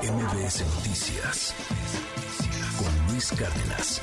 [0.00, 1.54] MBS Noticias
[2.78, 4.00] con Luis Cárdenas.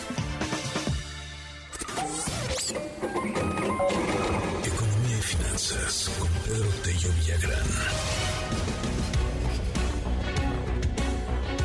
[4.65, 7.67] Economía y finanzas con Pedro Tello Villagrán.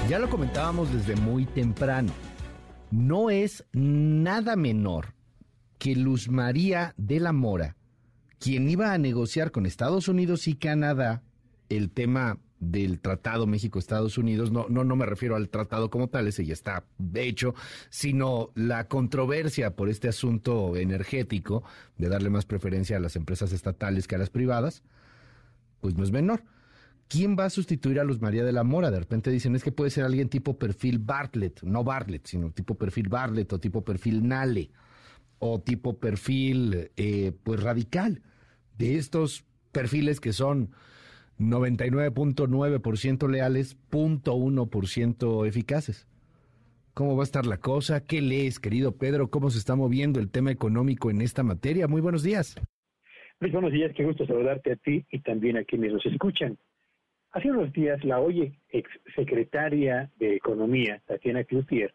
[0.08, 2.12] Ya lo comentábamos desde muy temprano.
[2.90, 5.14] No es nada menor
[5.78, 7.76] que Luz María de la Mora,
[8.38, 11.22] quien iba a negociar con Estados Unidos y Canadá
[11.68, 12.38] el tema
[12.70, 16.52] del Tratado México-Estados Unidos, no, no, no me refiero al tratado como tal, ese ya
[16.52, 16.84] está
[17.14, 17.54] hecho,
[17.90, 21.64] sino la controversia por este asunto energético
[21.98, 24.82] de darle más preferencia a las empresas estatales que a las privadas,
[25.80, 26.42] pues no es menor.
[27.08, 28.90] ¿Quién va a sustituir a Luz María de la Mora?
[28.90, 32.74] De repente dicen, es que puede ser alguien tipo perfil Bartlett, no Bartlett, sino tipo
[32.76, 34.70] perfil Bartlett o tipo perfil Nale
[35.38, 38.22] o tipo perfil eh, pues radical.
[38.78, 40.70] De estos perfiles que son
[41.38, 46.08] 99.9% leales, 0.1% eficaces.
[46.94, 48.04] ¿Cómo va a estar la cosa?
[48.04, 49.28] ¿Qué lees, querido Pedro?
[49.28, 51.88] ¿Cómo se está moviendo el tema económico en esta materia?
[51.88, 52.56] Muy buenos días.
[53.40, 56.56] Muy buenos días, qué gusto saludarte a ti y también a quienes nos escuchan.
[57.32, 61.92] Hace unos días, la hoy ex secretaria de Economía, Tatiana Cloutier,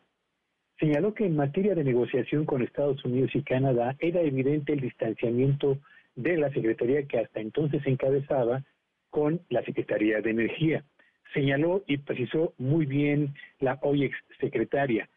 [0.78, 5.80] señaló que en materia de negociación con Estados Unidos y Canadá era evidente el distanciamiento
[6.16, 8.66] de la Secretaría que hasta entonces encabezaba
[9.10, 10.84] con la Secretaría de Energía.
[11.34, 15.10] Señaló y precisó muy bien la hoy ex secretaria.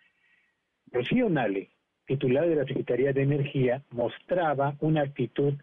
[0.91, 1.71] Rocío Nale,
[2.07, 5.55] titular de la Secretaría de Energía, mostraba una actitud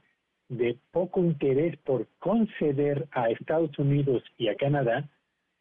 [0.50, 5.07] de poco interés por conceder a Estados Unidos y a Canadá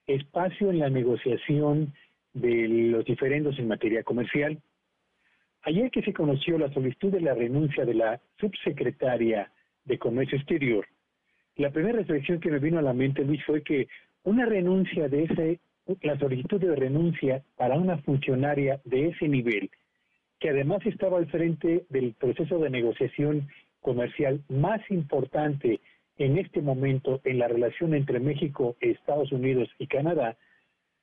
[0.06, 1.92] espacio en la negociación
[2.32, 4.58] de los diferendos en materia comercial.
[5.62, 9.52] Ayer que se conoció la solicitud de la renuncia de la subsecretaria
[9.84, 10.86] de Comercio Exterior,
[11.58, 13.88] la primera reflexión que me vino a la mente, Luis, fue que
[14.22, 15.60] una renuncia de ese,
[16.02, 19.68] la solicitud de renuncia para una funcionaria de ese nivel,
[20.38, 23.48] que además estaba al frente del proceso de negociación
[23.80, 25.80] comercial más importante
[26.16, 30.36] en este momento en la relación entre México, Estados Unidos y Canadá,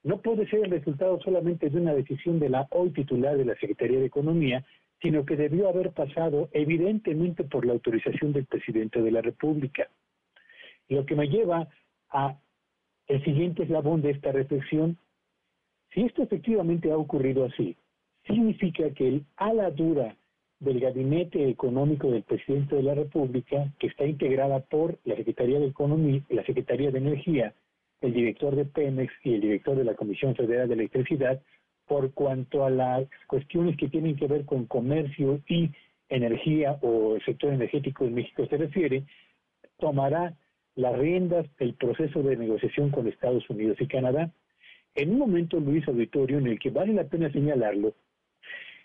[0.04, 3.56] no puede ser el resultado solamente de una decisión de la hoy titular de la
[3.56, 4.64] Secretaría de Economía,
[5.02, 9.90] sino que debió haber pasado evidentemente por la autorización del presidente de la República.
[10.90, 11.68] Lo que me lleva
[12.10, 12.38] a
[13.08, 14.98] el siguiente eslabón de esta reflexión.
[15.94, 17.76] Si esto efectivamente ha ocurrido así,
[18.26, 20.16] significa que el ala dura
[20.60, 25.68] del Gabinete Económico del Presidente de la República, que está integrada por la Secretaría de
[25.68, 27.54] Economía, la Secretaría de Energía,
[28.02, 31.42] el director de Pemex y el director de la Comisión Federal de Electricidad,
[31.88, 35.70] por cuanto a las cuestiones que tienen que ver con comercio y
[36.10, 39.04] energía o el sector energético en México se refiere,
[39.78, 40.36] tomará
[40.76, 44.32] las riendas del proceso de negociación con Estados Unidos y Canadá.
[44.96, 47.94] En un momento, Luis Auditorio, en el que vale la pena señalarlo,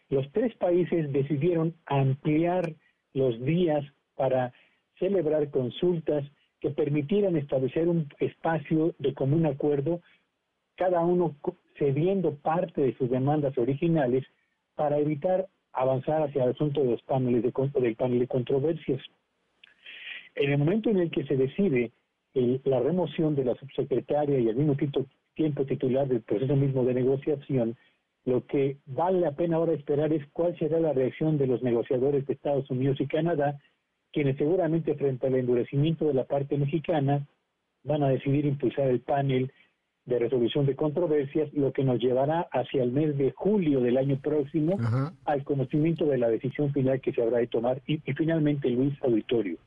[0.08, 2.74] los tres países decidieron ampliar
[3.14, 3.84] los días
[4.16, 4.52] para
[4.98, 6.24] celebrar consultas
[6.60, 10.00] que permitieran establecer un espacio de común acuerdo,
[10.76, 11.36] cada uno
[11.78, 14.24] cediendo parte de sus demandas originales
[14.74, 19.00] para evitar avanzar hacia el asunto de los paneles de, del panel de controversias.
[20.34, 21.92] En el momento en el que se decide
[22.34, 24.76] la remoción de la subsecretaria y al mismo
[25.34, 27.76] tiempo titular del proceso mismo de negociación,
[28.24, 32.26] lo que vale la pena ahora esperar es cuál será la reacción de los negociadores
[32.26, 33.58] de Estados Unidos y Canadá,
[34.12, 37.26] quienes seguramente frente al endurecimiento de la parte mexicana
[37.82, 39.50] van a decidir impulsar el panel
[40.04, 44.18] de resolución de controversias, lo que nos llevará hacia el mes de julio del año
[44.20, 44.76] próximo
[45.24, 47.80] al conocimiento de la decisión final que se habrá de tomar.
[47.86, 49.58] Y, y finalmente, Luis Auditorio,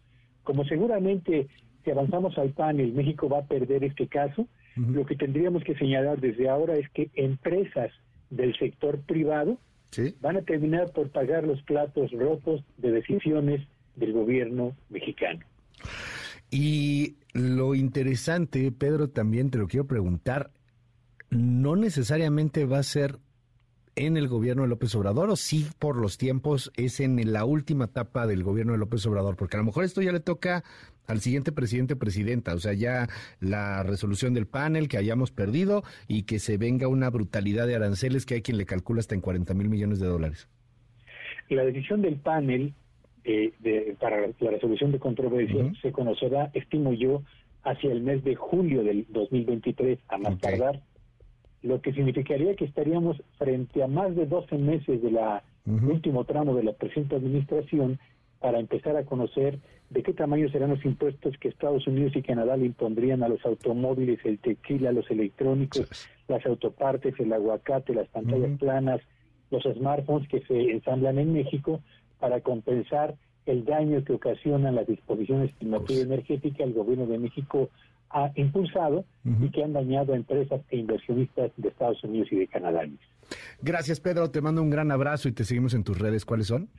[0.43, 1.47] como seguramente
[1.83, 6.19] si avanzamos al panel, México va a perder este caso, lo que tendríamos que señalar
[6.19, 7.91] desde ahora es que empresas
[8.29, 9.57] del sector privado
[10.21, 13.61] van a terminar por pagar los platos rotos de decisiones
[13.95, 15.41] del gobierno mexicano.
[16.49, 20.51] Y lo interesante, Pedro, también te lo quiero preguntar,
[21.29, 23.17] no necesariamente va a ser
[23.95, 27.85] en el gobierno de López Obrador o sí por los tiempos es en la última
[27.85, 29.35] etapa del gobierno de López Obrador?
[29.35, 30.63] Porque a lo mejor esto ya le toca
[31.07, 33.07] al siguiente presidente presidenta, o sea, ya
[33.39, 38.25] la resolución del panel que hayamos perdido y que se venga una brutalidad de aranceles
[38.25, 40.47] que hay quien le calcula hasta en 40 mil millones de dólares.
[41.49, 42.73] La decisión del panel
[43.25, 47.21] eh, de, para la resolución de controversia se conocerá, estimo yo,
[47.63, 50.81] hacia el mes de julio del 2023 a más tardar
[51.63, 56.53] lo que significaría que estaríamos frente a más de 12 meses de la último tramo
[56.55, 57.97] de la presente administración
[58.41, 62.57] para empezar a conocer de qué tamaño serán los impuestos que Estados Unidos y Canadá
[62.57, 68.59] le impondrían a los automóviles, el tequila, los electrónicos, las autopartes, el aguacate, las pantallas
[68.59, 68.99] planas,
[69.51, 71.79] los smartphones que se ensamblan en México
[72.19, 73.15] para compensar
[73.45, 77.69] el daño que ocasionan las disposiciones en materia energética el gobierno de México
[78.13, 82.47] ha impulsado y que han dañado a empresas e inversionistas de Estados Unidos y de
[82.47, 82.81] Canadá.
[83.61, 84.29] Gracias, Pedro.
[84.29, 86.25] Te mando un gran abrazo y te seguimos en tus redes.
[86.25, 86.69] ¿Cuáles son?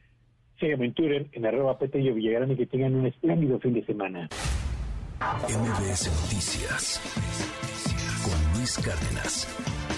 [0.61, 4.29] Sígueme en Twitter, en arroba Petello Villagrán y que tengan un espléndido fin de semana.
[5.21, 7.01] MBS Noticias
[8.25, 9.94] con Luis Cárdenas.